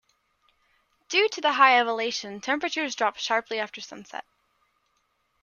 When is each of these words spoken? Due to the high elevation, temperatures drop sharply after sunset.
Due 1.09 1.29
to 1.29 1.41
the 1.41 1.53
high 1.53 1.77
elevation, 1.79 2.41
temperatures 2.41 2.95
drop 2.95 3.17
sharply 3.17 3.59
after 3.59 3.81
sunset. 3.81 4.25